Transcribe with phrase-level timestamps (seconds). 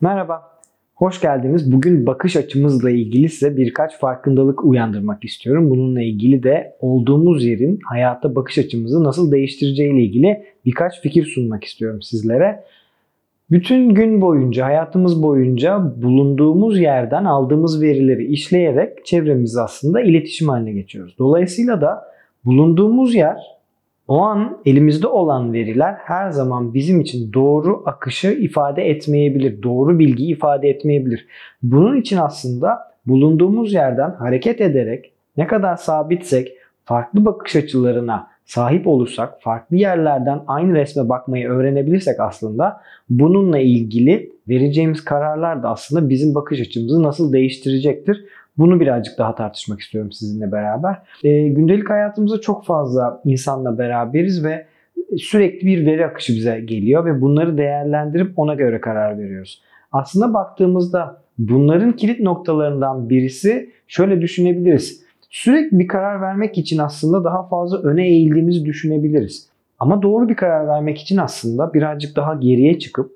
[0.00, 0.42] Merhaba,
[0.94, 1.72] hoş geldiniz.
[1.72, 5.70] Bugün bakış açımızla ilgili size birkaç farkındalık uyandırmak istiyorum.
[5.70, 11.64] Bununla ilgili de olduğumuz yerin hayata bakış açımızı nasıl değiştireceği ile ilgili birkaç fikir sunmak
[11.64, 12.64] istiyorum sizlere.
[13.50, 21.14] Bütün gün boyunca, hayatımız boyunca bulunduğumuz yerden aldığımız verileri işleyerek çevremizle aslında iletişim haline geçiyoruz.
[21.18, 22.04] Dolayısıyla da
[22.44, 23.55] bulunduğumuz yer
[24.08, 30.32] o an elimizde olan veriler her zaman bizim için doğru akışı ifade etmeyebilir, doğru bilgiyi
[30.32, 31.26] ifade etmeyebilir.
[31.62, 36.52] Bunun için aslında bulunduğumuz yerden hareket ederek ne kadar sabitsek,
[36.84, 42.80] farklı bakış açılarına sahip olursak, farklı yerlerden aynı resme bakmayı öğrenebilirsek aslında
[43.10, 48.24] bununla ilgili vereceğimiz kararlar da aslında bizim bakış açımızı nasıl değiştirecektir.
[48.58, 50.96] Bunu birazcık daha tartışmak istiyorum sizinle beraber.
[51.24, 54.66] E, gündelik hayatımızda çok fazla insanla beraberiz ve
[55.16, 59.62] sürekli bir veri akışı bize geliyor ve bunları değerlendirip ona göre karar veriyoruz.
[59.92, 65.06] Aslında baktığımızda bunların kilit noktalarından birisi şöyle düşünebiliriz.
[65.30, 69.48] Sürekli bir karar vermek için aslında daha fazla öne eğildiğimizi düşünebiliriz.
[69.78, 73.12] Ama doğru bir karar vermek için aslında birazcık daha geriye çıkıp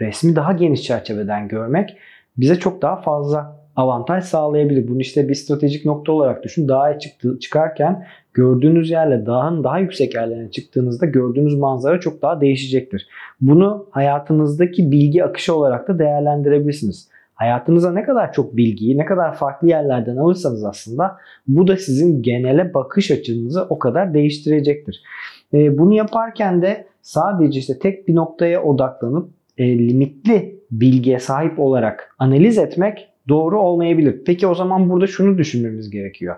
[0.00, 1.96] resmi daha geniş çerçeveden görmek
[2.36, 4.88] bize çok daha fazla avantaj sağlayabilir.
[4.88, 6.68] Bunu işte bir stratejik nokta olarak düşün.
[6.68, 13.08] Dağa çıktı, çıkarken gördüğünüz yerle dağın daha yüksek yerlerine çıktığınızda gördüğünüz manzara çok daha değişecektir.
[13.40, 17.08] Bunu hayatınızdaki bilgi akışı olarak da değerlendirebilirsiniz.
[17.34, 21.16] Hayatınıza ne kadar çok bilgiyi, ne kadar farklı yerlerden alırsanız aslında
[21.48, 25.02] bu da sizin genele bakış açınızı o kadar değiştirecektir.
[25.54, 32.14] E, bunu yaparken de sadece işte tek bir noktaya odaklanıp e, limitli bilgiye sahip olarak
[32.18, 34.22] analiz etmek doğru olmayabilir.
[34.26, 36.36] Peki o zaman burada şunu düşünmemiz gerekiyor.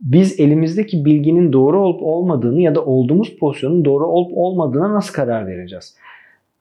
[0.00, 5.46] Biz elimizdeki bilginin doğru olup olmadığını ya da olduğumuz pozisyonun doğru olup olmadığına nasıl karar
[5.46, 5.96] vereceğiz?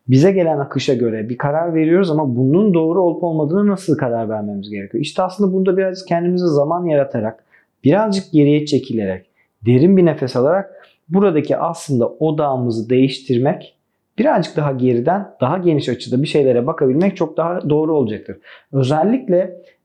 [0.07, 4.69] Bize gelen akışa göre bir karar veriyoruz ama bunun doğru olup olmadığına nasıl karar vermemiz
[4.69, 5.03] gerekiyor?
[5.03, 7.43] İşte aslında burada biraz kendimize zaman yaratarak,
[7.83, 9.25] birazcık geriye çekilerek,
[9.65, 13.75] derin bir nefes alarak buradaki aslında odağımızı değiştirmek
[14.21, 18.37] birazcık daha geriden daha geniş açıda bir şeylere bakabilmek çok daha doğru olacaktır.
[18.73, 19.37] Özellikle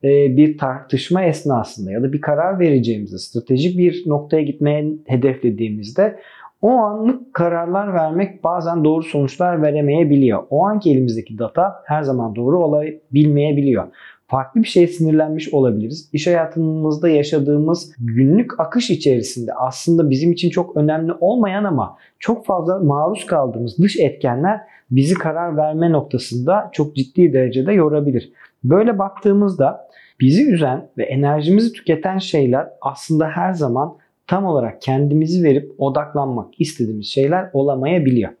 [0.03, 6.19] e, bir tartışma esnasında ya da bir karar vereceğimizde, stratejik bir noktaya gitmeye hedeflediğimizde
[6.61, 10.43] o anlık kararlar vermek bazen doğru sonuçlar veremeyebiliyor.
[10.49, 13.87] O anki elimizdeki data her zaman doğru olabilmeyebiliyor
[14.27, 16.09] farklı bir şeye sinirlenmiş olabiliriz.
[16.13, 22.79] İş hayatımızda yaşadığımız günlük akış içerisinde aslında bizim için çok önemli olmayan ama çok fazla
[22.79, 24.59] maruz kaldığımız dış etkenler
[24.91, 28.31] bizi karar verme noktasında çok ciddi derecede yorabilir.
[28.63, 29.87] Böyle baktığımızda
[30.19, 37.07] bizi üzen ve enerjimizi tüketen şeyler aslında her zaman tam olarak kendimizi verip odaklanmak istediğimiz
[37.07, 38.31] şeyler olamayabiliyor.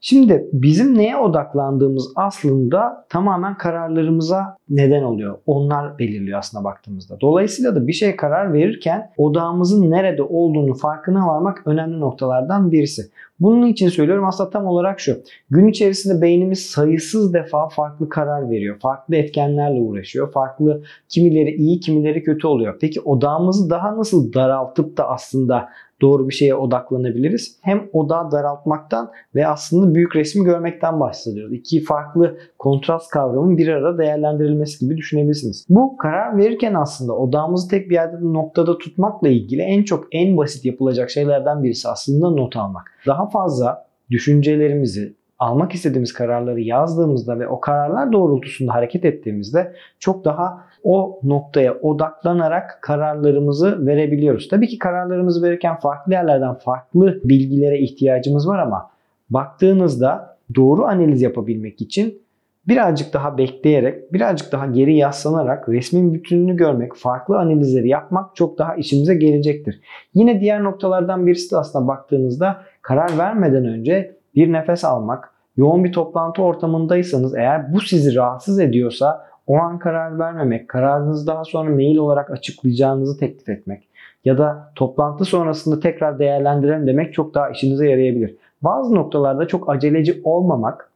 [0.00, 5.38] Şimdi bizim neye odaklandığımız aslında tamamen kararlarımıza neden oluyor.
[5.46, 7.20] Onlar belirliyor aslında baktığımızda.
[7.20, 13.02] Dolayısıyla da bir şeye karar verirken odağımızın nerede olduğunu farkına varmak önemli noktalardan birisi.
[13.40, 15.16] Bunun için söylüyorum aslında tam olarak şu.
[15.50, 18.76] Gün içerisinde beynimiz sayısız defa farklı karar veriyor.
[18.80, 20.32] Farklı etkenlerle uğraşıyor.
[20.32, 22.78] Farklı kimileri iyi kimileri kötü oluyor.
[22.80, 25.68] Peki odağımızı daha nasıl daraltıp da aslında
[26.00, 27.58] doğru bir şeye odaklanabiliriz.
[27.62, 31.54] Hem odağı daraltmaktan ve aslında büyük resmi görmekten bahsediyoruz.
[31.54, 35.66] İki farklı kontrast kavramın bir arada değerlendirilmesi gibi düşünebilirsiniz.
[35.68, 40.64] Bu karar verirken aslında odağımızı tek bir yerde noktada tutmakla ilgili en çok en basit
[40.64, 42.92] yapılacak şeylerden birisi aslında not almak.
[43.06, 50.64] Daha fazla düşüncelerimizi, almak istediğimiz kararları yazdığımızda ve o kararlar doğrultusunda hareket ettiğimizde çok daha
[50.84, 54.48] o noktaya odaklanarak kararlarımızı verebiliyoruz.
[54.48, 58.90] Tabii ki kararlarımızı verirken farklı yerlerden farklı bilgilere ihtiyacımız var ama
[59.30, 62.26] baktığınızda doğru analiz yapabilmek için
[62.68, 68.74] birazcık daha bekleyerek, birazcık daha geri yaslanarak resmin bütününü görmek, farklı analizleri yapmak çok daha
[68.74, 69.80] işimize gelecektir.
[70.14, 75.92] Yine diğer noktalardan birisi de aslında baktığınızda karar vermeden önce bir nefes almak, yoğun bir
[75.92, 81.96] toplantı ortamındaysanız eğer bu sizi rahatsız ediyorsa o an karar vermemek, kararınızı daha sonra mail
[81.96, 83.88] olarak açıklayacağınızı teklif etmek
[84.24, 88.36] ya da toplantı sonrasında tekrar değerlendirelim demek çok daha işinize yarayabilir.
[88.62, 90.90] Bazı noktalarda çok aceleci olmamak,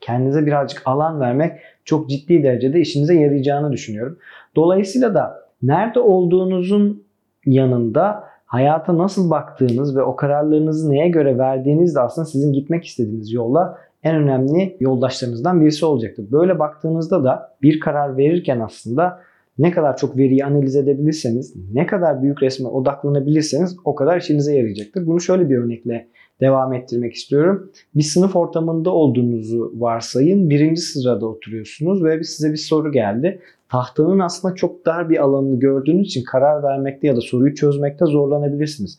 [0.00, 1.52] kendinize birazcık alan vermek
[1.84, 4.18] çok ciddi derecede işinize yarayacağını düşünüyorum.
[4.56, 7.04] Dolayısıyla da nerede olduğunuzun
[7.46, 8.24] yanında
[8.54, 13.78] hayata nasıl baktığınız ve o kararlarınızı neye göre verdiğiniz de aslında sizin gitmek istediğiniz yolla
[14.02, 16.26] en önemli yoldaşlarınızdan birisi olacaktır.
[16.32, 19.20] Böyle baktığınızda da bir karar verirken aslında
[19.58, 25.06] ne kadar çok veriyi analiz edebilirseniz, ne kadar büyük resme odaklanabilirseniz o kadar işinize yarayacaktır.
[25.06, 26.08] Bunu şöyle bir örnekle
[26.40, 27.70] devam ettirmek istiyorum.
[27.94, 30.50] Bir sınıf ortamında olduğunuzu varsayın.
[30.50, 33.40] Birinci sırada oturuyorsunuz ve size bir soru geldi.
[33.68, 38.98] Tahtanın aslında çok dar bir alanını gördüğünüz için karar vermekte ya da soruyu çözmekte zorlanabilirsiniz.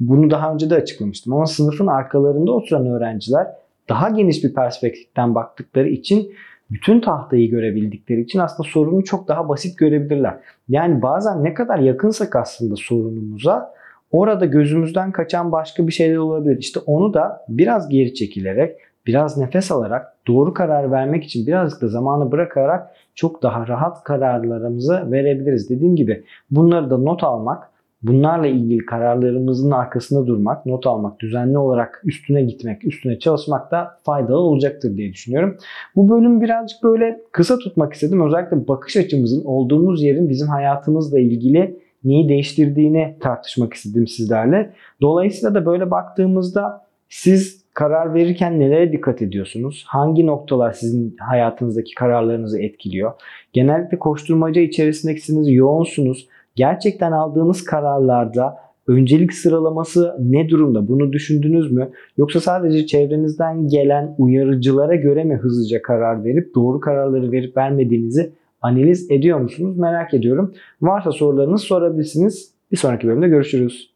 [0.00, 3.46] Bunu daha önce de açıklamıştım ama sınıfın arkalarında oturan öğrenciler
[3.88, 6.32] daha geniş bir perspektiften baktıkları için
[6.74, 10.36] bütün tahtayı görebildikleri için aslında sorunu çok daha basit görebilirler.
[10.68, 13.74] Yani bazen ne kadar yakınsak aslında sorunumuza
[14.12, 16.58] orada gözümüzden kaçan başka bir şeyler olabilir.
[16.58, 18.76] İşte onu da biraz geri çekilerek,
[19.06, 25.10] biraz nefes alarak, doğru karar vermek için birazcık da zamanı bırakarak çok daha rahat kararlarımızı
[25.10, 25.70] verebiliriz.
[25.70, 27.70] Dediğim gibi bunları da not almak,
[28.04, 34.38] bunlarla ilgili kararlarımızın arkasında durmak, not almak, düzenli olarak üstüne gitmek, üstüne çalışmak da faydalı
[34.38, 35.56] olacaktır diye düşünüyorum.
[35.96, 38.26] Bu bölümü birazcık böyle kısa tutmak istedim.
[38.26, 44.72] Özellikle bakış açımızın olduğumuz yerin bizim hayatımızla ilgili neyi değiştirdiğini tartışmak istedim sizlerle.
[45.00, 49.84] Dolayısıyla da böyle baktığımızda siz karar verirken nelere dikkat ediyorsunuz?
[49.86, 53.12] Hangi noktalar sizin hayatınızdaki kararlarınızı etkiliyor?
[53.52, 56.28] Genellikle koşturmaca içerisindesiniz, yoğunsunuz.
[56.56, 58.56] Gerçekten aldığınız kararlarda
[58.86, 60.88] öncelik sıralaması ne durumda?
[60.88, 61.90] Bunu düşündünüz mü?
[62.16, 69.10] Yoksa sadece çevrenizden gelen uyarıcılara göre mi hızlıca karar verip doğru kararları verip vermediğinizi analiz
[69.10, 69.78] ediyor musunuz?
[69.78, 70.54] Merak ediyorum.
[70.82, 72.54] Varsa sorularınızı sorabilirsiniz.
[72.72, 73.93] Bir sonraki bölümde görüşürüz.